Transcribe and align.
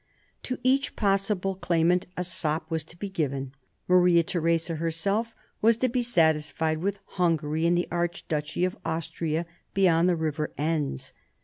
To 0.41 0.57
each 0.63 0.95
possible 0.95 1.53
claimant 1.53 2.07
a 2.17 2.23
sop 2.23 2.71
was 2.71 2.83
to 2.85 2.97
be 2.97 3.07
given. 3.07 3.51
Maria 3.87 4.23
Theresa 4.23 4.77
herself 4.77 5.35
was 5.61 5.77
to 5.77 5.89
be 5.89 6.01
satisfied 6.01 6.79
with 6.79 6.97
Hungary 7.21 7.67
and 7.67 7.77
the 7.77 7.87
archduchy 7.91 8.65
of 8.65 8.75
Austria 8.83 9.45
beyond 9.75 10.09
the 10.09 10.15
river 10.15 10.53
Enns. 10.57 11.13